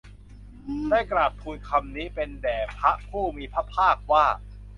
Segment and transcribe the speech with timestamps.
[0.89, 2.07] ได้กราบทูลคำนี้
[2.41, 4.25] แด่พระผู้มีพระภาคว่า